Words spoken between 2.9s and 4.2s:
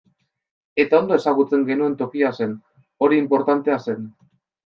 hori inportantea zen.